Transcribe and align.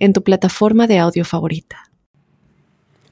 en 0.00 0.12
tu 0.12 0.24
plataforma 0.24 0.88
de 0.88 0.98
audio 0.98 1.24
favorita. 1.24 1.90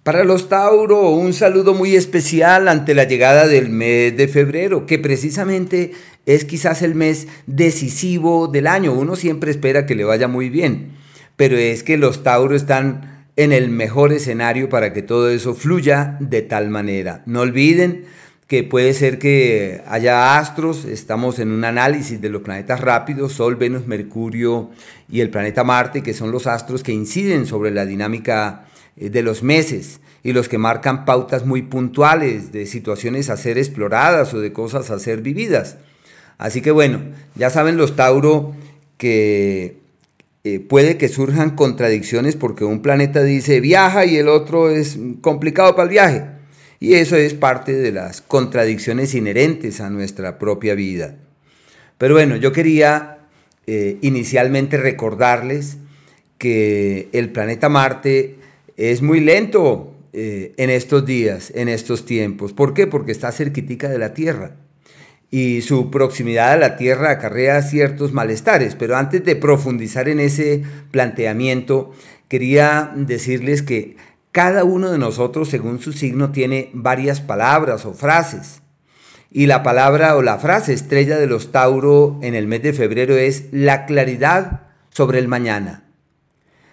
Para 0.02 0.24
los 0.24 0.48
Tauro, 0.48 1.10
un 1.10 1.34
saludo 1.34 1.74
muy 1.74 1.94
especial 1.94 2.66
ante 2.66 2.94
la 2.94 3.04
llegada 3.04 3.46
del 3.46 3.68
mes 3.68 4.16
de 4.16 4.26
febrero, 4.26 4.86
que 4.86 4.98
precisamente 4.98 5.92
es 6.24 6.46
quizás 6.46 6.82
el 6.82 6.94
mes 6.94 7.28
decisivo 7.46 8.48
del 8.48 8.66
año. 8.66 8.94
Uno 8.94 9.16
siempre 9.16 9.50
espera 9.50 9.84
que 9.84 9.94
le 9.94 10.04
vaya 10.04 10.26
muy 10.26 10.48
bien, 10.48 10.92
pero 11.36 11.58
es 11.58 11.82
que 11.82 11.98
los 11.98 12.22
Tauro 12.22 12.56
están 12.56 13.26
en 13.36 13.52
el 13.52 13.68
mejor 13.68 14.12
escenario 14.12 14.68
para 14.68 14.92
que 14.92 15.02
todo 15.02 15.30
eso 15.30 15.54
fluya 15.54 16.16
de 16.20 16.42
tal 16.42 16.70
manera. 16.70 17.22
No 17.26 17.42
olviden 17.42 18.06
que 18.48 18.64
puede 18.64 18.94
ser 18.94 19.18
que 19.18 19.82
haya 19.86 20.38
astros, 20.38 20.86
estamos 20.86 21.38
en 21.38 21.50
un 21.50 21.64
análisis 21.64 22.18
de 22.18 22.30
los 22.30 22.40
planetas 22.40 22.80
rápidos, 22.80 23.34
Sol, 23.34 23.56
Venus, 23.56 23.86
Mercurio 23.86 24.70
y 25.10 25.20
el 25.20 25.28
planeta 25.28 25.64
Marte, 25.64 26.02
que 26.02 26.14
son 26.14 26.32
los 26.32 26.46
astros 26.46 26.82
que 26.82 26.92
inciden 26.92 27.44
sobre 27.44 27.70
la 27.70 27.84
dinámica 27.84 28.66
eh, 28.96 29.10
de 29.10 29.22
los 29.22 29.42
meses 29.42 30.00
y 30.22 30.32
los 30.32 30.48
que 30.48 30.56
marcan 30.56 31.04
pautas 31.04 31.44
muy 31.44 31.60
puntuales 31.60 32.50
de 32.50 32.64
situaciones 32.64 33.28
a 33.28 33.36
ser 33.36 33.58
exploradas 33.58 34.32
o 34.32 34.40
de 34.40 34.50
cosas 34.50 34.90
a 34.90 34.98
ser 34.98 35.20
vividas. 35.20 35.76
Así 36.38 36.62
que 36.62 36.70
bueno, 36.70 37.00
ya 37.34 37.50
saben 37.50 37.76
los 37.76 37.96
Tauro 37.96 38.54
que 38.96 39.76
eh, 40.44 40.58
puede 40.58 40.96
que 40.96 41.08
surjan 41.08 41.50
contradicciones 41.50 42.34
porque 42.34 42.64
un 42.64 42.80
planeta 42.80 43.22
dice 43.22 43.60
viaja 43.60 44.06
y 44.06 44.16
el 44.16 44.28
otro 44.28 44.70
es 44.70 44.98
complicado 45.20 45.76
para 45.76 45.82
el 45.84 45.90
viaje. 45.90 46.37
Y 46.80 46.94
eso 46.94 47.16
es 47.16 47.34
parte 47.34 47.72
de 47.72 47.92
las 47.92 48.20
contradicciones 48.20 49.14
inherentes 49.14 49.80
a 49.80 49.90
nuestra 49.90 50.38
propia 50.38 50.74
vida. 50.74 51.16
Pero 51.98 52.14
bueno, 52.14 52.36
yo 52.36 52.52
quería 52.52 53.18
eh, 53.66 53.98
inicialmente 54.00 54.76
recordarles 54.76 55.78
que 56.38 57.08
el 57.12 57.30
planeta 57.30 57.68
Marte 57.68 58.36
es 58.76 59.02
muy 59.02 59.20
lento 59.20 59.92
eh, 60.12 60.52
en 60.56 60.70
estos 60.70 61.04
días, 61.04 61.52
en 61.54 61.68
estos 61.68 62.06
tiempos. 62.06 62.52
¿Por 62.52 62.74
qué? 62.74 62.86
Porque 62.86 63.12
está 63.12 63.32
cerquitica 63.32 63.88
de 63.88 63.98
la 63.98 64.14
Tierra. 64.14 64.52
Y 65.30 65.60
su 65.60 65.90
proximidad 65.90 66.52
a 66.52 66.56
la 66.56 66.76
Tierra 66.76 67.10
acarrea 67.10 67.60
ciertos 67.60 68.12
malestares. 68.12 68.76
Pero 68.76 68.96
antes 68.96 69.24
de 69.24 69.36
profundizar 69.36 70.08
en 70.08 70.20
ese 70.20 70.62
planteamiento, 70.92 71.92
quería 72.28 72.92
decirles 72.94 73.62
que 73.62 73.96
cada 74.32 74.64
uno 74.64 74.90
de 74.90 74.98
nosotros, 74.98 75.48
según 75.48 75.80
su 75.80 75.92
signo, 75.92 76.32
tiene 76.32 76.70
varias 76.74 77.20
palabras 77.20 77.86
o 77.86 77.94
frases. 77.94 78.62
Y 79.30 79.46
la 79.46 79.62
palabra 79.62 80.16
o 80.16 80.22
la 80.22 80.38
frase 80.38 80.72
estrella 80.72 81.18
de 81.18 81.26
los 81.26 81.52
Tauro 81.52 82.18
en 82.22 82.34
el 82.34 82.46
mes 82.46 82.62
de 82.62 82.72
febrero 82.72 83.16
es 83.16 83.44
la 83.52 83.84
claridad 83.86 84.62
sobre 84.90 85.18
el 85.18 85.28
mañana. 85.28 85.84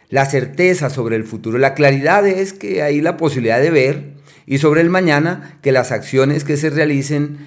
La 0.09 0.25
certeza 0.25 0.89
sobre 0.89 1.15
el 1.15 1.23
futuro. 1.23 1.57
La 1.57 1.73
claridad 1.73 2.25
es 2.27 2.53
que 2.53 2.81
hay 2.81 3.01
la 3.01 3.17
posibilidad 3.17 3.59
de 3.59 3.71
ver 3.71 4.15
y 4.45 4.59
sobre 4.59 4.81
el 4.81 4.89
mañana 4.89 5.57
que 5.61 5.71
las 5.71 5.91
acciones 5.91 6.43
que 6.43 6.55
se 6.55 6.69
realicen 6.69 7.39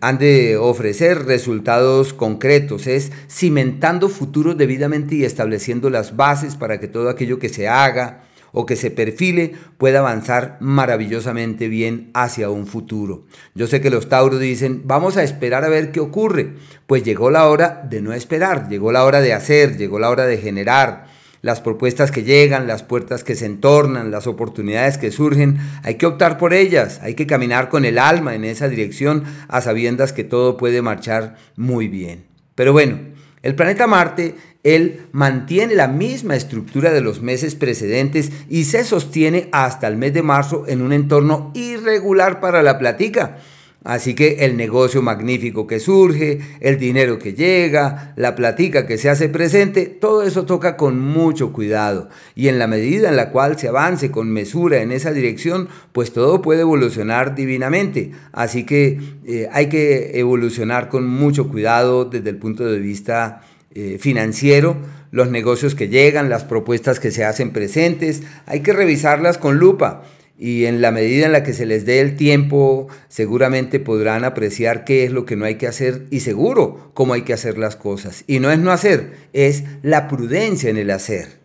han 0.00 0.18
de 0.18 0.56
ofrecer 0.56 1.26
resultados 1.26 2.14
concretos. 2.14 2.86
Es 2.86 3.12
cimentando 3.28 4.08
futuros 4.08 4.56
debidamente 4.56 5.14
y 5.16 5.24
estableciendo 5.24 5.90
las 5.90 6.16
bases 6.16 6.56
para 6.56 6.80
que 6.80 6.88
todo 6.88 7.10
aquello 7.10 7.38
que 7.38 7.50
se 7.50 7.68
haga, 7.68 8.22
o 8.52 8.66
que 8.66 8.76
se 8.76 8.90
perfile 8.90 9.52
pueda 9.78 10.00
avanzar 10.00 10.58
maravillosamente 10.60 11.68
bien 11.68 12.10
hacia 12.14 12.50
un 12.50 12.66
futuro. 12.66 13.24
Yo 13.54 13.66
sé 13.66 13.80
que 13.80 13.90
los 13.90 14.08
Tauros 14.08 14.40
dicen, 14.40 14.82
vamos 14.84 15.16
a 15.16 15.22
esperar 15.22 15.64
a 15.64 15.68
ver 15.68 15.90
qué 15.90 16.00
ocurre. 16.00 16.54
Pues 16.86 17.02
llegó 17.02 17.30
la 17.30 17.48
hora 17.48 17.82
de 17.88 18.02
no 18.02 18.12
esperar, 18.12 18.68
llegó 18.68 18.92
la 18.92 19.04
hora 19.04 19.20
de 19.20 19.32
hacer, 19.32 19.76
llegó 19.76 19.98
la 19.98 20.10
hora 20.10 20.26
de 20.26 20.38
generar. 20.38 21.06
Las 21.40 21.60
propuestas 21.60 22.12
que 22.12 22.22
llegan, 22.22 22.68
las 22.68 22.84
puertas 22.84 23.24
que 23.24 23.34
se 23.34 23.46
entornan, 23.46 24.12
las 24.12 24.28
oportunidades 24.28 24.96
que 24.96 25.10
surgen, 25.10 25.58
hay 25.82 25.96
que 25.96 26.06
optar 26.06 26.38
por 26.38 26.54
ellas, 26.54 27.00
hay 27.02 27.14
que 27.14 27.26
caminar 27.26 27.68
con 27.68 27.84
el 27.84 27.98
alma 27.98 28.36
en 28.36 28.44
esa 28.44 28.68
dirección 28.68 29.24
a 29.48 29.60
sabiendas 29.60 30.12
que 30.12 30.22
todo 30.22 30.56
puede 30.56 30.82
marchar 30.82 31.34
muy 31.56 31.88
bien. 31.88 32.26
Pero 32.54 32.72
bueno, 32.72 33.00
el 33.42 33.56
planeta 33.56 33.88
Marte 33.88 34.36
él 34.62 35.06
mantiene 35.12 35.74
la 35.74 35.88
misma 35.88 36.36
estructura 36.36 36.92
de 36.92 37.00
los 37.00 37.20
meses 37.20 37.54
precedentes 37.54 38.30
y 38.48 38.64
se 38.64 38.84
sostiene 38.84 39.48
hasta 39.52 39.88
el 39.88 39.96
mes 39.96 40.14
de 40.14 40.22
marzo 40.22 40.64
en 40.68 40.82
un 40.82 40.92
entorno 40.92 41.50
irregular 41.54 42.40
para 42.40 42.62
la 42.62 42.78
platica. 42.78 43.38
Así 43.84 44.14
que 44.14 44.44
el 44.44 44.56
negocio 44.56 45.02
magnífico 45.02 45.66
que 45.66 45.80
surge, 45.80 46.38
el 46.60 46.78
dinero 46.78 47.18
que 47.18 47.34
llega, 47.34 48.12
la 48.14 48.36
platica 48.36 48.86
que 48.86 48.96
se 48.96 49.10
hace 49.10 49.28
presente, 49.28 49.86
todo 49.86 50.22
eso 50.22 50.44
toca 50.44 50.76
con 50.76 51.00
mucho 51.00 51.52
cuidado. 51.52 52.08
Y 52.36 52.46
en 52.46 52.60
la 52.60 52.68
medida 52.68 53.08
en 53.08 53.16
la 53.16 53.30
cual 53.30 53.58
se 53.58 53.66
avance 53.66 54.12
con 54.12 54.30
mesura 54.30 54.82
en 54.82 54.92
esa 54.92 55.12
dirección, 55.12 55.68
pues 55.90 56.12
todo 56.12 56.42
puede 56.42 56.60
evolucionar 56.60 57.34
divinamente. 57.34 58.12
Así 58.30 58.64
que 58.64 59.00
eh, 59.26 59.48
hay 59.50 59.68
que 59.68 60.16
evolucionar 60.20 60.88
con 60.88 61.04
mucho 61.04 61.48
cuidado 61.48 62.04
desde 62.04 62.30
el 62.30 62.36
punto 62.36 62.64
de 62.64 62.78
vista 62.78 63.40
eh, 63.74 63.98
financiero, 64.00 64.76
los 65.10 65.30
negocios 65.30 65.74
que 65.74 65.88
llegan, 65.88 66.30
las 66.30 66.44
propuestas 66.44 67.00
que 67.00 67.10
se 67.10 67.24
hacen 67.24 67.52
presentes, 67.52 68.22
hay 68.46 68.60
que 68.60 68.72
revisarlas 68.72 69.38
con 69.38 69.58
lupa 69.58 70.02
y 70.38 70.64
en 70.64 70.80
la 70.80 70.90
medida 70.90 71.26
en 71.26 71.32
la 71.32 71.44
que 71.44 71.52
se 71.52 71.66
les 71.66 71.86
dé 71.86 72.00
el 72.00 72.16
tiempo, 72.16 72.88
seguramente 73.06 73.78
podrán 73.78 74.24
apreciar 74.24 74.84
qué 74.84 75.04
es 75.04 75.12
lo 75.12 75.24
que 75.24 75.36
no 75.36 75.44
hay 75.44 75.54
que 75.54 75.68
hacer 75.68 76.06
y 76.10 76.18
seguro 76.18 76.90
cómo 76.94 77.14
hay 77.14 77.22
que 77.22 77.32
hacer 77.32 77.58
las 77.58 77.76
cosas. 77.76 78.24
Y 78.26 78.40
no 78.40 78.50
es 78.50 78.58
no 78.58 78.72
hacer, 78.72 79.12
es 79.32 79.62
la 79.82 80.08
prudencia 80.08 80.68
en 80.68 80.78
el 80.78 80.90
hacer. 80.90 81.40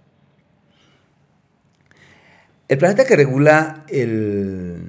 El 2.70 2.80
planeta 2.80 3.06
que 3.06 3.16
regula 3.16 3.86
el, 3.88 4.82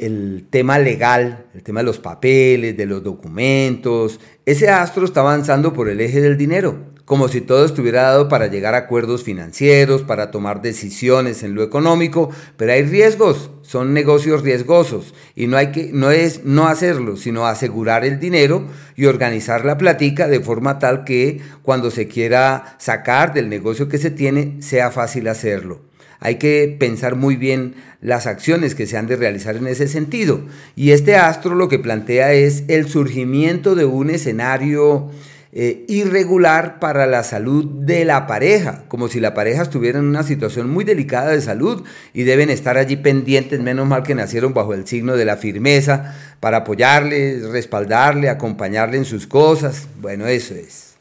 el 0.00 0.46
tema 0.48 0.78
legal, 0.78 1.46
el 1.54 1.62
tema 1.62 1.80
de 1.80 1.86
los 1.86 1.98
papeles, 1.98 2.76
de 2.76 2.86
los 2.86 3.02
documentos, 3.02 4.18
ese 4.46 4.70
astro 4.70 5.04
está 5.04 5.20
avanzando 5.20 5.72
por 5.74 5.88
el 5.88 6.00
eje 6.00 6.20
del 6.20 6.38
dinero, 6.38 6.78
como 7.04 7.28
si 7.28 7.42
todo 7.42 7.66
estuviera 7.66 8.02
dado 8.02 8.28
para 8.28 8.46
llegar 8.46 8.74
a 8.74 8.78
acuerdos 8.78 9.24
financieros, 9.24 10.02
para 10.02 10.30
tomar 10.30 10.62
decisiones 10.62 11.42
en 11.42 11.54
lo 11.54 11.62
económico, 11.62 12.30
pero 12.56 12.72
hay 12.72 12.82
riesgos, 12.82 13.50
son 13.62 13.92
negocios 13.92 14.42
riesgosos 14.42 15.12
y 15.36 15.46
no 15.46 15.58
hay 15.58 15.70
que 15.70 15.90
no 15.92 16.10
es 16.10 16.44
no 16.44 16.66
hacerlo, 16.66 17.16
sino 17.16 17.46
asegurar 17.46 18.04
el 18.04 18.18
dinero 18.18 18.64
y 18.96 19.04
organizar 19.04 19.64
la 19.66 19.76
platica 19.76 20.28
de 20.28 20.40
forma 20.40 20.78
tal 20.78 21.04
que 21.04 21.40
cuando 21.62 21.90
se 21.90 22.08
quiera 22.08 22.76
sacar 22.78 23.34
del 23.34 23.48
negocio 23.50 23.88
que 23.88 23.98
se 23.98 24.10
tiene 24.10 24.62
sea 24.62 24.90
fácil 24.90 25.28
hacerlo. 25.28 25.89
Hay 26.20 26.36
que 26.36 26.76
pensar 26.78 27.16
muy 27.16 27.36
bien 27.36 27.74
las 28.00 28.26
acciones 28.26 28.74
que 28.74 28.86
se 28.86 28.96
han 28.96 29.06
de 29.06 29.16
realizar 29.16 29.56
en 29.56 29.66
ese 29.66 29.88
sentido. 29.88 30.42
Y 30.76 30.92
este 30.92 31.16
astro 31.16 31.54
lo 31.54 31.68
que 31.68 31.78
plantea 31.78 32.32
es 32.32 32.64
el 32.68 32.88
surgimiento 32.88 33.74
de 33.74 33.86
un 33.86 34.10
escenario 34.10 35.10
eh, 35.52 35.84
irregular 35.88 36.78
para 36.78 37.08
la 37.08 37.24
salud 37.24 37.64
de 37.64 38.04
la 38.04 38.28
pareja, 38.28 38.84
como 38.86 39.08
si 39.08 39.18
la 39.18 39.34
pareja 39.34 39.62
estuviera 39.62 39.98
en 39.98 40.04
una 40.04 40.22
situación 40.22 40.70
muy 40.70 40.84
delicada 40.84 41.32
de 41.32 41.40
salud 41.40 41.82
y 42.14 42.22
deben 42.22 42.50
estar 42.50 42.76
allí 42.76 42.94
pendientes, 42.94 43.58
menos 43.58 43.88
mal 43.88 44.04
que 44.04 44.14
nacieron 44.14 44.54
bajo 44.54 44.74
el 44.74 44.86
signo 44.86 45.16
de 45.16 45.24
la 45.24 45.36
firmeza, 45.36 46.14
para 46.38 46.58
apoyarle, 46.58 47.40
respaldarle, 47.50 48.28
acompañarle 48.28 48.98
en 48.98 49.04
sus 49.04 49.26
cosas. 49.26 49.88
Bueno, 50.00 50.28
eso 50.28 50.54
es. 50.54 50.94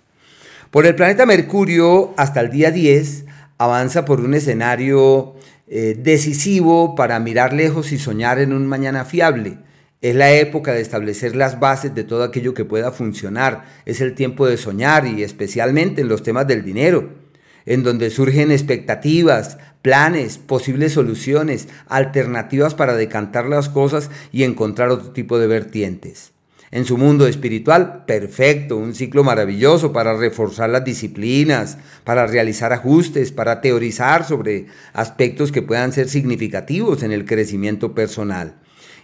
Por 0.71 0.87
el 0.87 0.95
planeta 0.95 1.27
Mercurio, 1.27 2.15
hasta 2.17 2.41
el 2.41 2.49
día 2.49 2.71
10, 2.71 3.25
avanza 3.59 4.05
por 4.05 4.21
un 4.21 4.33
escenario 4.33 5.35
eh, 5.67 5.95
decisivo 5.99 6.95
para 6.95 7.19
mirar 7.19 7.53
lejos 7.53 7.91
y 7.91 7.99
soñar 7.99 8.39
en 8.39 8.53
un 8.53 8.65
mañana 8.65 9.05
fiable. 9.05 9.59
Es 10.01 10.15
la 10.15 10.31
época 10.31 10.71
de 10.73 10.81
establecer 10.81 11.35
las 11.35 11.59
bases 11.59 11.93
de 11.93 12.05
todo 12.05 12.23
aquello 12.23 12.53
que 12.53 12.63
pueda 12.63 12.93
funcionar. 12.93 13.65
Es 13.85 13.99
el 13.99 14.15
tiempo 14.15 14.47
de 14.47 14.55
soñar 14.55 15.05
y 15.05 15.23
especialmente 15.23 16.01
en 16.01 16.07
los 16.07 16.23
temas 16.23 16.47
del 16.47 16.63
dinero, 16.63 17.09
en 17.65 17.83
donde 17.83 18.09
surgen 18.09 18.49
expectativas, 18.49 19.57
planes, 19.81 20.37
posibles 20.37 20.93
soluciones, 20.93 21.67
alternativas 21.87 22.75
para 22.75 22.95
decantar 22.95 23.45
las 23.45 23.67
cosas 23.67 24.09
y 24.31 24.43
encontrar 24.43 24.89
otro 24.89 25.11
tipo 25.11 25.37
de 25.37 25.47
vertientes. 25.47 26.31
En 26.71 26.85
su 26.85 26.97
mundo 26.97 27.27
espiritual, 27.27 28.03
perfecto, 28.05 28.77
un 28.77 28.93
ciclo 28.93 29.23
maravilloso 29.23 29.91
para 29.91 30.15
reforzar 30.15 30.69
las 30.69 30.83
disciplinas, 30.83 31.79
para 32.03 32.27
realizar 32.27 32.73
ajustes, 32.73 33.31
para 33.31 33.59
teorizar 33.59 34.23
sobre 34.23 34.67
aspectos 34.93 35.51
que 35.51 35.63
puedan 35.63 35.91
ser 35.93 36.09
significativos 36.09 37.01
en 37.01 37.11
el 37.11 37.25
crecimiento 37.25 37.95
personal. 37.95 38.53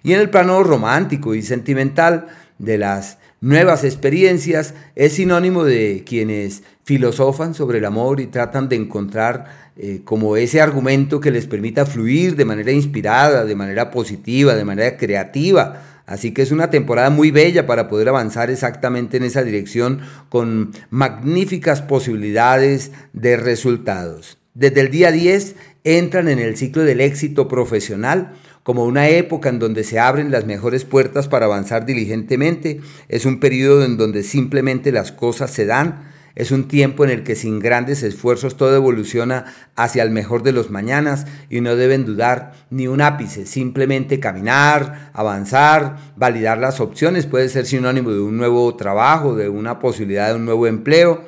Y 0.04 0.14
en 0.14 0.20
el 0.20 0.30
plano 0.30 0.62
romántico 0.62 1.34
y 1.34 1.42
sentimental 1.42 2.28
de 2.60 2.78
las 2.78 3.18
nuevas 3.42 3.84
experiencias, 3.84 4.76
es 4.96 5.14
sinónimo 5.14 5.64
de 5.64 6.04
quienes 6.06 6.64
filosofan 6.84 7.56
sobre 7.56 7.80
el 7.80 7.86
amor 7.86 8.20
y 8.20 8.28
tratan 8.28 8.70
de 8.70 8.76
encontrar 8.76 9.72
eh, 9.76 10.02
como 10.04 10.38
ese 10.38 10.62
argumento 10.62 11.20
que 11.20 11.32
les 11.32 11.48
permita 11.48 11.86
fluir 11.86 12.36
de 12.36 12.46
manera 12.46 12.72
inspirada, 12.72 13.44
de 13.44 13.56
manera 13.56 13.90
positiva, 13.90 14.56
de 14.56 14.66
manera 14.66 14.98
creativa 14.98 15.95
Así 16.06 16.32
que 16.32 16.42
es 16.42 16.52
una 16.52 16.70
temporada 16.70 17.10
muy 17.10 17.32
bella 17.32 17.66
para 17.66 17.88
poder 17.88 18.10
avanzar 18.10 18.50
exactamente 18.50 19.18
en 19.18 19.24
esa 19.24 19.44
dirección 19.44 20.02
con 20.30 20.72
magníficas 20.90 21.82
posibilidades 21.82 22.92
de 23.14 23.38
resultados. 23.38 24.38
Desde 24.54 24.82
el 24.82 24.92
día 24.92 25.12
10 25.12 25.56
entran 25.84 26.28
en 26.30 26.40
el 26.40 26.58
ciclo 26.58 26.84
del 26.84 27.02
éxito 27.02 27.48
profesional 27.48 28.34
como 28.64 28.86
una 28.86 29.10
época 29.10 29.50
en 29.50 29.60
donde 29.60 29.84
se 29.84 30.00
abren 30.00 30.32
las 30.32 30.46
mejores 30.46 30.86
puertas 30.86 31.28
para 31.28 31.46
avanzar 31.46 31.86
diligentemente. 31.86 32.82
Es 33.10 33.26
un 33.26 33.40
periodo 33.40 33.86
en 33.86 33.98
donde 33.98 34.24
simplemente 34.24 34.92
las 34.92 35.12
cosas 35.12 35.52
se 35.52 35.66
dan 35.66 36.15
es 36.36 36.52
un 36.52 36.68
tiempo 36.68 37.06
en 37.06 37.10
el 37.10 37.24
que 37.24 37.36
sin 37.36 37.60
grandes 37.60 38.04
esfuerzos 38.04 38.58
todo 38.58 38.76
evoluciona 38.76 39.46
hacia 39.78 40.04
el 40.04 40.12
mejor 40.12 40.44
de 40.44 40.52
los 40.52 40.70
mañanas 40.70 41.26
y 41.50 41.62
no 41.62 41.78
deben 41.78 42.06
dudar 42.06 42.52
ni 42.70 42.88
un 42.88 43.02
ápice, 43.02 43.46
simplemente 43.46 44.20
caminar, 44.20 45.12
avanzar, 45.14 45.96
validar 46.18 46.58
las 46.58 46.82
opciones, 46.82 47.26
puede 47.26 47.48
ser 47.48 47.66
sinónimo 47.66 48.12
de 48.12 48.20
un 48.20 48.38
nuevo 48.38 48.76
trabajo, 48.76 49.36
de 49.36 49.48
una 49.48 49.80
posibilidad 49.80 50.30
de 50.30 50.36
un 50.36 50.46
nuevo 50.46 50.68
empleo. 50.68 51.24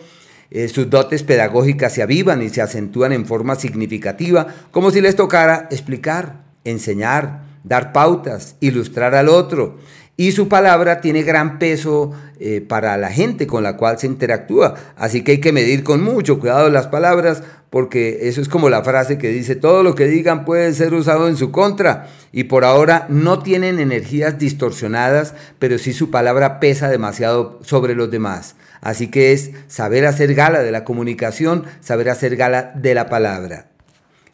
Eh, 0.52 0.68
sus 0.68 0.90
dotes 0.90 1.24
pedagógicas 1.24 1.94
se 1.94 2.02
avivan 2.02 2.42
y 2.42 2.50
se 2.50 2.62
acentúan 2.62 3.14
en 3.14 3.26
forma 3.26 3.56
significativa, 3.56 4.48
como 4.72 4.92
si 4.92 5.02
les 5.02 5.16
tocara 5.16 5.68
explicar, 5.72 6.44
enseñar, 6.66 7.44
dar 7.64 7.94
pautas, 7.94 8.56
ilustrar 8.60 9.16
al 9.16 9.30
otro 9.30 9.78
y 10.18 10.32
su 10.32 10.50
palabra 10.50 11.00
tiene 11.00 11.22
gran 11.22 11.60
peso 11.60 12.12
eh, 12.40 12.60
para 12.60 12.98
la 12.98 13.12
gente 13.12 13.46
con 13.46 13.62
la 13.62 13.78
cual 13.78 14.00
se 14.00 14.08
interactúa. 14.08 14.74
Así 14.96 15.24
que 15.24 15.34
hay 15.34 15.40
que 15.40 15.54
medir 15.54 15.84
con 15.84 16.02
mucho 16.04 16.40
cuidado 16.40 16.70
las 16.72 16.88
palabras 16.88 17.44
porque 17.70 18.28
eso 18.28 18.42
es 18.42 18.50
como 18.50 18.70
la 18.70 18.84
frase 18.84 19.18
que 19.18 19.30
dice, 19.30 19.56
todo 19.56 19.84
lo 19.84 19.94
que 19.94 20.08
digan 20.08 20.46
puede 20.46 20.74
ser 20.74 20.94
usado 20.96 21.28
en 21.28 21.38
su 21.38 21.52
contra. 21.52 22.08
Y 22.32 22.46
por 22.46 22.66
ahora 22.66 23.06
no 23.10 23.40
tienen 23.40 23.80
energías 23.80 24.40
distorsionadas, 24.40 25.36
pero 25.60 25.78
sí 25.78 25.94
su 25.94 26.10
palabra 26.10 26.60
pesa 26.60 26.90
demasiado 26.90 27.60
sobre 27.64 27.94
los 27.94 28.10
demás. 28.10 28.56
Así 28.82 29.10
que 29.10 29.34
es 29.34 29.52
saber 29.68 30.06
hacer 30.06 30.34
gala 30.34 30.62
de 30.62 30.72
la 30.72 30.84
comunicación, 30.84 31.66
saber 31.82 32.10
hacer 32.10 32.36
gala 32.36 32.72
de 32.76 32.96
la 32.96 33.10
palabra. 33.10 33.68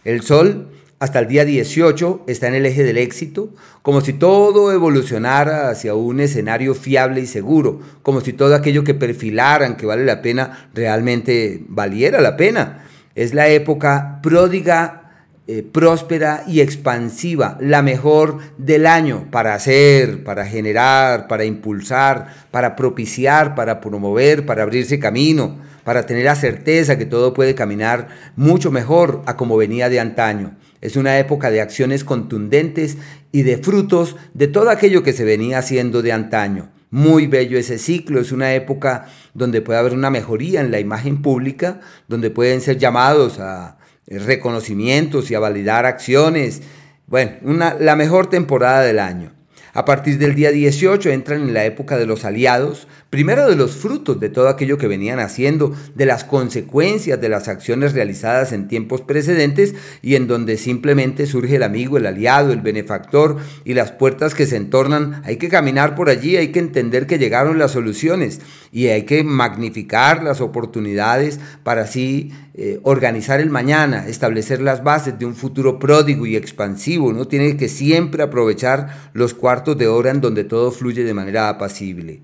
El 0.06 0.22
sol 0.22 0.70
hasta 1.04 1.20
el 1.20 1.28
día 1.28 1.44
18 1.44 2.24
está 2.28 2.48
en 2.48 2.54
el 2.54 2.66
eje 2.66 2.82
del 2.86 2.98
éxito, 2.98 3.50
como 3.82 4.00
si 4.00 4.14
todo 4.14 4.72
evolucionara 4.72 5.70
hacia 5.70 5.96
un 5.96 6.22
escenario 6.22 6.74
fiable 6.76 7.20
y 7.20 7.26
seguro, 7.26 7.82
como 8.04 8.22
si 8.22 8.32
todo 8.32 8.56
aquello 8.56 8.86
que 8.86 8.94
perfilaran 8.94 9.76
que 9.76 9.86
vale 9.86 10.06
la 10.06 10.22
pena 10.22 10.70
realmente 10.74 11.62
valiera 11.68 12.22
la 12.22 12.38
pena. 12.38 12.86
Es 13.16 13.34
la 13.34 13.50
época 13.50 14.22
pródiga, 14.24 15.28
eh, 15.46 15.62
próspera 15.70 16.46
y 16.48 16.62
expansiva, 16.62 17.58
la 17.60 17.82
mejor 17.82 18.38
del 18.58 18.88
año 18.88 19.28
para 19.30 19.56
hacer, 19.56 20.24
para 20.24 20.46
generar, 20.46 21.28
para 21.28 21.44
impulsar, 21.44 22.34
para 22.50 22.78
propiciar, 22.78 23.56
para 23.56 23.82
promover, 23.82 24.46
para 24.46 24.64
abrirse 24.64 25.00
camino, 25.00 25.58
para 25.84 26.06
tener 26.06 26.24
la 26.24 26.36
certeza 26.36 26.98
que 26.98 27.06
todo 27.06 27.34
puede 27.34 27.56
caminar 27.56 28.08
mucho 28.38 28.72
mejor 28.72 29.22
a 29.26 29.36
como 29.36 29.58
venía 29.58 29.90
de 29.90 30.00
antaño. 30.00 30.56
Es 30.84 30.98
una 30.98 31.18
época 31.18 31.50
de 31.50 31.62
acciones 31.62 32.04
contundentes 32.04 32.98
y 33.32 33.44
de 33.44 33.58
frutos 33.58 34.18
de 34.34 34.50
todo 34.50 34.70
aquello 34.70 35.02
que 35.02 35.14
se 35.14 35.24
venía 35.24 35.60
haciendo 35.60 36.02
de 36.02 36.12
antaño. 36.12 36.74
Muy 36.90 37.26
bello 37.26 37.58
ese 37.58 37.80
ciclo, 37.80 38.20
es 38.20 38.34
una 38.34 38.54
época 38.54 39.06
donde 39.34 39.62
puede 39.62 39.80
haber 39.80 39.94
una 39.94 40.10
mejoría 40.10 40.60
en 40.60 40.72
la 40.72 40.82
imagen 40.82 41.22
pública, 41.22 41.80
donde 42.10 42.32
pueden 42.32 42.60
ser 42.60 42.80
llamados 42.80 43.40
a 43.40 43.78
reconocimientos 44.08 45.32
y 45.32 45.36
a 45.36 45.40
validar 45.40 45.86
acciones. 45.86 46.62
Bueno, 47.08 47.32
la 47.80 47.96
mejor 47.96 48.30
temporada 48.30 48.82
del 48.82 49.00
año. 49.00 49.32
A 49.76 49.86
partir 49.86 50.20
del 50.20 50.36
día 50.36 50.52
18 50.52 51.10
entran 51.10 51.42
en 51.42 51.54
la 51.56 51.66
época 51.66 51.98
de 51.98 52.06
los 52.06 52.26
aliados, 52.26 52.88
primero 53.10 53.50
de 53.50 53.56
los 53.56 53.72
frutos 53.72 54.20
de 54.20 54.30
todo 54.30 54.48
aquello 54.48 54.78
que 54.78 54.88
venían 54.88 55.18
haciendo, 55.18 55.74
de 55.96 56.06
las 56.06 56.24
consecuencias 56.24 57.20
de 57.20 57.28
las 57.28 57.48
acciones 57.48 57.94
realizadas 57.94 58.52
en 58.52 58.68
tiempos 58.68 59.02
precedentes 59.02 59.74
y 60.04 60.14
en 60.14 60.28
donde 60.28 60.58
simplemente 60.58 61.26
surge 61.26 61.56
el 61.56 61.64
amigo, 61.64 61.98
el 61.98 62.06
aliado, 62.06 62.54
el 62.54 62.62
benefactor 62.62 63.38
y 63.66 63.74
las 63.74 63.92
puertas 63.92 64.36
que 64.36 64.46
se 64.46 64.58
entornan. 64.58 65.24
Hay 65.26 65.38
que 65.38 65.50
caminar 65.50 65.96
por 65.96 66.08
allí, 66.08 66.38
hay 66.38 66.52
que 66.52 66.60
entender 66.60 67.08
que 67.08 67.18
llegaron 67.18 67.58
las 67.58 67.72
soluciones 67.72 68.42
y 68.72 68.90
hay 68.90 69.04
que 69.04 69.24
magnificar 69.24 70.22
las 70.22 70.40
oportunidades 70.40 71.40
para 71.64 71.82
así 71.82 72.32
eh, 72.56 72.80
organizar 72.84 73.40
el 73.40 73.50
mañana, 73.50 74.08
establecer 74.08 74.62
las 74.62 74.84
bases 74.84 75.18
de 75.18 75.26
un 75.26 75.36
futuro 75.36 75.80
pródigo 75.80 76.28
y 76.28 76.36
expansivo. 76.36 77.08
Uno 77.08 77.28
tiene 77.28 77.58
que 77.58 77.68
siempre 77.68 78.22
aprovechar 78.22 79.10
los 79.14 79.34
cuartos 79.34 79.76
de 79.76 79.88
hora 79.88 80.12
en 80.12 80.22
donde 80.22 80.44
todo 80.44 80.72
fluye 80.72 81.04
de 81.04 81.16
manera 81.16 81.50
apacible. 81.50 82.22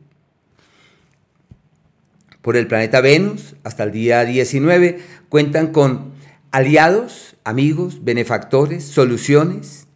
Por 2.44 2.58
el 2.58 2.68
planeta 2.68 3.02
Venus, 3.02 3.56
hasta 3.64 3.84
el 3.84 3.92
día 3.92 4.24
19, 4.24 5.00
cuentan 5.30 5.72
con 5.72 6.12
aliados, 6.52 7.36
amigos, 7.44 8.04
benefactores, 8.04 8.84
soluciones, 8.84 9.88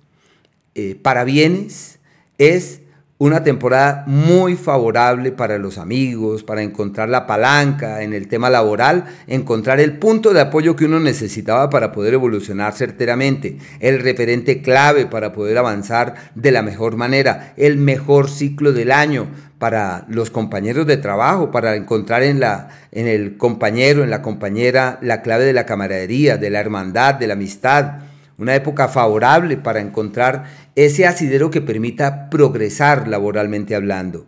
eh, 0.75 0.97
para 0.99 1.23
bienes. 1.23 1.99
Es 2.39 2.81
una 3.23 3.41
temporada 3.41 4.03
muy 4.05 4.57
favorable 4.57 5.31
para 5.31 5.57
los 5.57 5.77
amigos, 5.77 6.43
para 6.43 6.61
encontrar 6.61 7.07
la 7.07 7.25
palanca 7.25 8.01
en 8.01 8.11
el 8.11 8.27
tema 8.27 8.49
laboral, 8.49 9.05
encontrar 9.27 9.79
el 9.79 9.97
punto 9.97 10.33
de 10.33 10.41
apoyo 10.41 10.75
que 10.75 10.83
uno 10.83 10.99
necesitaba 10.99 11.69
para 11.69 11.93
poder 11.93 12.15
evolucionar 12.15 12.73
certeramente, 12.73 13.59
el 13.79 14.01
referente 14.01 14.61
clave 14.61 15.05
para 15.05 15.31
poder 15.31 15.57
avanzar 15.57 16.15
de 16.35 16.51
la 16.51 16.63
mejor 16.63 16.97
manera, 16.97 17.53
el 17.55 17.77
mejor 17.77 18.29
ciclo 18.29 18.73
del 18.73 18.91
año 18.91 19.27
para 19.57 20.03
los 20.09 20.29
compañeros 20.29 20.85
de 20.85 20.97
trabajo, 20.97 21.49
para 21.49 21.77
encontrar 21.77 22.23
en, 22.23 22.41
la, 22.41 22.67
en 22.91 23.07
el 23.07 23.37
compañero, 23.37 24.03
en 24.03 24.09
la 24.09 24.21
compañera, 24.21 24.99
la 25.01 25.21
clave 25.21 25.45
de 25.45 25.53
la 25.53 25.65
camaradería, 25.65 26.35
de 26.35 26.49
la 26.49 26.59
hermandad, 26.59 27.15
de 27.15 27.27
la 27.27 27.35
amistad 27.35 28.01
una 28.43 28.55
época 28.55 28.87
favorable 28.87 29.57
para 29.57 29.81
encontrar 29.81 30.43
ese 30.75 31.07
asidero 31.07 31.49
que 31.49 31.61
permita 31.61 32.29
progresar 32.29 33.07
laboralmente 33.07 33.73
hablando. 33.73 34.27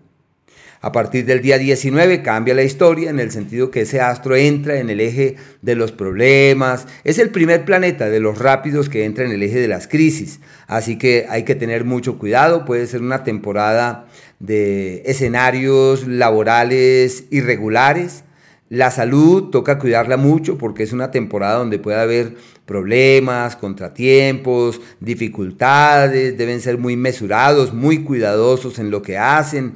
A 0.82 0.92
partir 0.92 1.26
del 1.26 1.42
día 1.42 1.58
19 1.58 2.22
cambia 2.22 2.54
la 2.54 2.62
historia 2.62 3.10
en 3.10 3.20
el 3.20 3.32
sentido 3.32 3.72
que 3.72 3.82
ese 3.82 4.02
astro 4.02 4.36
entra 4.36 4.78
en 4.78 4.92
el 4.92 5.00
eje 5.00 5.36
de 5.64 5.74
los 5.76 5.92
problemas, 5.92 6.86
es 7.04 7.18
el 7.18 7.32
primer 7.32 7.66
planeta 7.66 8.08
de 8.08 8.20
los 8.20 8.38
rápidos 8.38 8.88
que 8.88 9.04
entra 9.04 9.26
en 9.26 9.32
el 9.32 9.42
eje 9.42 9.60
de 9.60 9.68
las 9.68 9.88
crisis, 9.88 10.42
así 10.68 11.00
que 11.00 11.26
hay 11.28 11.42
que 11.42 11.56
tener 11.56 11.86
mucho 11.86 12.20
cuidado, 12.20 12.66
puede 12.66 12.86
ser 12.86 13.02
una 13.02 13.24
temporada 13.24 14.06
de 14.38 15.02
escenarios 15.08 16.08
laborales 16.08 17.24
irregulares, 17.32 18.25
la 18.70 18.90
salud 18.90 19.52
toca 19.52 19.78
cuidarla 19.78 20.18
mucho 20.18 20.58
porque 20.58 20.84
es 20.84 20.92
una 20.92 21.12
temporada 21.12 21.60
donde 21.60 21.78
puede 21.78 22.00
haber 22.00 22.36
problemas, 22.66 23.56
contratiempos, 23.56 24.82
dificultades, 25.00 26.38
deben 26.38 26.62
ser 26.62 26.78
muy 26.78 26.98
mesurados, 26.98 27.74
muy 27.74 28.04
cuidadosos 28.04 28.80
en 28.80 28.90
lo 28.90 29.02
que 29.02 29.18
hacen 29.18 29.76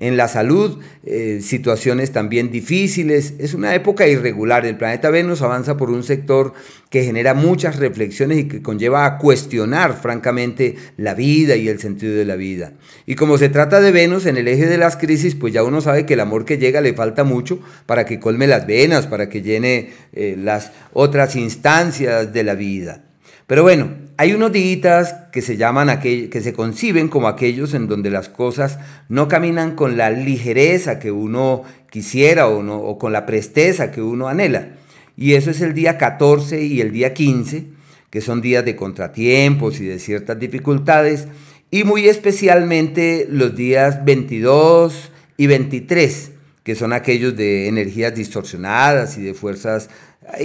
en 0.00 0.16
la 0.16 0.28
salud, 0.28 0.78
eh, 1.04 1.40
situaciones 1.42 2.10
también 2.10 2.50
difíciles. 2.50 3.34
Es 3.38 3.54
una 3.54 3.74
época 3.74 4.08
irregular. 4.08 4.66
El 4.66 4.76
planeta 4.76 5.10
Venus 5.10 5.42
avanza 5.42 5.76
por 5.76 5.90
un 5.90 6.02
sector 6.02 6.54
que 6.88 7.04
genera 7.04 7.34
muchas 7.34 7.76
reflexiones 7.76 8.38
y 8.38 8.48
que 8.48 8.62
conlleva 8.62 9.04
a 9.04 9.18
cuestionar 9.18 10.00
francamente 10.00 10.76
la 10.96 11.14
vida 11.14 11.54
y 11.54 11.68
el 11.68 11.78
sentido 11.78 12.14
de 12.14 12.24
la 12.24 12.36
vida. 12.36 12.72
Y 13.06 13.14
como 13.14 13.38
se 13.38 13.50
trata 13.50 13.80
de 13.80 13.92
Venus 13.92 14.26
en 14.26 14.38
el 14.38 14.48
eje 14.48 14.66
de 14.66 14.78
las 14.78 14.96
crisis, 14.96 15.34
pues 15.34 15.52
ya 15.52 15.62
uno 15.62 15.82
sabe 15.82 16.06
que 16.06 16.14
el 16.14 16.20
amor 16.20 16.46
que 16.46 16.58
llega 16.58 16.80
le 16.80 16.94
falta 16.94 17.22
mucho 17.22 17.60
para 17.86 18.06
que 18.06 18.18
colme 18.18 18.46
las 18.46 18.66
venas, 18.66 19.06
para 19.06 19.28
que 19.28 19.42
llene 19.42 19.90
eh, 20.14 20.34
las 20.36 20.72
otras 20.94 21.36
instancias 21.36 22.32
de 22.32 22.42
la 22.42 22.54
vida. 22.54 23.04
Pero 23.46 23.64
bueno, 23.64 23.90
hay 24.20 24.34
unos 24.34 24.52
días 24.52 25.14
que 25.32 25.40
se 25.40 25.56
llaman 25.56 25.98
que 25.98 26.40
se 26.42 26.52
conciben 26.52 27.08
como 27.08 27.26
aquellos 27.26 27.72
en 27.72 27.88
donde 27.88 28.10
las 28.10 28.28
cosas 28.28 28.78
no 29.08 29.28
caminan 29.28 29.74
con 29.74 29.96
la 29.96 30.10
ligereza 30.10 30.98
que 30.98 31.10
uno 31.10 31.62
quisiera 31.88 32.46
o, 32.46 32.62
no, 32.62 32.76
o 32.76 32.98
con 32.98 33.14
la 33.14 33.24
presteza 33.24 33.90
que 33.90 34.02
uno 34.02 34.28
anhela. 34.28 34.72
Y 35.16 35.32
eso 35.32 35.50
es 35.50 35.62
el 35.62 35.72
día 35.72 35.96
14 35.96 36.62
y 36.62 36.82
el 36.82 36.92
día 36.92 37.14
15, 37.14 37.68
que 38.10 38.20
son 38.20 38.42
días 38.42 38.62
de 38.62 38.76
contratiempos 38.76 39.80
y 39.80 39.86
de 39.86 39.98
ciertas 39.98 40.38
dificultades, 40.38 41.26
y 41.70 41.84
muy 41.84 42.06
especialmente 42.06 43.26
los 43.26 43.56
días 43.56 44.04
22 44.04 45.12
y 45.38 45.46
23, 45.46 46.32
que 46.62 46.74
son 46.74 46.92
aquellos 46.92 47.38
de 47.38 47.68
energías 47.68 48.14
distorsionadas 48.14 49.16
y 49.16 49.22
de 49.22 49.32
fuerzas 49.32 49.88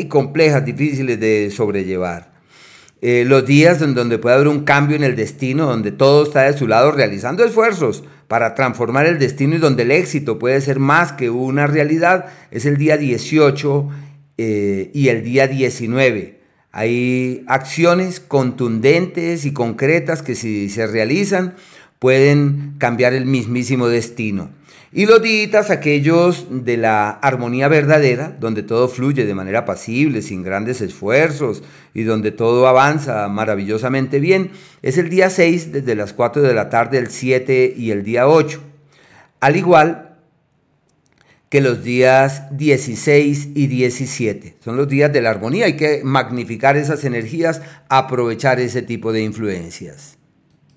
complejas, 0.08 0.64
difíciles 0.64 1.20
de 1.20 1.52
sobrellevar. 1.52 2.35
Eh, 3.08 3.24
los 3.24 3.46
días 3.46 3.84
en 3.84 3.94
donde 3.94 4.18
puede 4.18 4.34
haber 4.34 4.48
un 4.48 4.64
cambio 4.64 4.96
en 4.96 5.04
el 5.04 5.16
destino, 5.16 5.68
donde 5.68 5.92
todo 5.92 6.24
está 6.24 6.42
de 6.42 6.58
su 6.58 6.68
lado 6.68 6.92
realizando 6.92 7.46
esfuerzos 7.46 8.04
para 8.28 8.56
transformar 8.56 9.06
el 9.06 9.20
destino 9.20 9.54
y 9.54 9.60
donde 9.60 9.84
el 9.84 9.92
éxito 9.92 10.40
puede 10.40 10.60
ser 10.60 10.80
más 10.80 11.12
que 11.12 11.30
una 11.30 11.68
realidad, 11.68 12.26
es 12.50 12.66
el 12.66 12.78
día 12.78 12.98
18 12.98 13.90
eh, 14.40 14.90
y 14.92 15.10
el 15.10 15.24
día 15.24 15.46
19. 15.46 16.40
Hay 16.72 17.44
acciones 17.46 18.20
contundentes 18.20 19.46
y 19.46 19.54
concretas 19.54 20.24
que 20.24 20.34
si 20.34 20.68
se 20.70 20.88
realizan 20.88 21.54
pueden 22.06 22.76
cambiar 22.78 23.16
el 23.16 23.26
mismísimo 23.26 23.88
destino. 23.88 24.52
Y 24.94 25.08
los 25.08 25.24
días 25.24 25.72
aquellos 25.72 26.46
de 26.52 26.78
la 26.78 27.10
armonía 27.10 27.68
verdadera, 27.68 28.38
donde 28.40 28.62
todo 28.62 28.88
fluye 28.90 29.26
de 29.26 29.34
manera 29.34 29.66
pasible, 29.66 30.22
sin 30.22 30.44
grandes 30.44 30.82
esfuerzos 30.82 31.64
y 31.96 32.04
donde 32.04 32.30
todo 32.30 32.68
avanza 32.68 33.28
maravillosamente 33.28 34.20
bien, 34.20 34.52
es 34.84 35.00
el 35.00 35.10
día 35.10 35.32
6 35.32 35.72
desde 35.72 35.96
las 35.96 36.14
4 36.14 36.44
de 36.44 36.54
la 36.54 36.70
tarde, 36.70 37.00
el 37.00 37.10
7 37.10 37.74
y 37.76 37.90
el 37.90 38.04
día 38.04 38.28
8. 38.28 38.62
Al 39.40 39.56
igual 39.56 40.16
que 41.50 41.60
los 41.60 41.84
días 41.84 42.56
16 42.56 43.48
y 43.56 43.66
17. 43.66 44.58
Son 44.64 44.78
los 44.78 44.88
días 44.88 45.12
de 45.12 45.24
la 45.24 45.32
armonía. 45.32 45.66
Hay 45.66 45.76
que 45.76 46.02
magnificar 46.04 46.78
esas 46.78 47.04
energías, 47.04 47.64
aprovechar 47.90 48.60
ese 48.60 48.84
tipo 48.84 49.12
de 49.12 49.24
influencias. 49.24 50.15